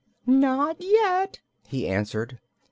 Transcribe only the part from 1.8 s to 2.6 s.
answered.